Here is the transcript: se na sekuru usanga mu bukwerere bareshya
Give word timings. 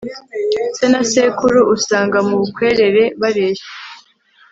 se 0.77 0.85
na 0.93 1.01
sekuru 1.11 1.59
usanga 1.75 2.17
mu 2.27 2.33
bukwerere 2.41 3.03
bareshya 3.21 3.69